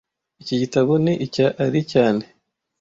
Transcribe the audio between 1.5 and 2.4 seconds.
Ali cyane